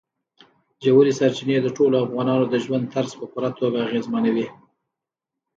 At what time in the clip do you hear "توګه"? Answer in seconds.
3.59-3.77